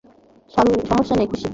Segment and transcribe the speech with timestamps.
[0.51, 1.47] সমস্যা নেই, খুকি।